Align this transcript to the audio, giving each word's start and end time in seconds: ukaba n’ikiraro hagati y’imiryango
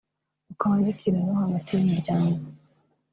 ukaba 0.53 0.75
n’ikiraro 0.81 1.31
hagati 1.41 1.69
y’imiryango 1.73 2.41